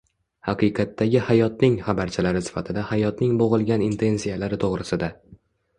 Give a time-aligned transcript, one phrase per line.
[0.45, 5.15] “haqiqatdagi hayotning” xabarchilari sifatida hayotning bo‘g‘ilgan intensiyalari to‘g‘risida